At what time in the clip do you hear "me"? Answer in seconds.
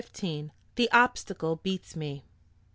1.95-2.23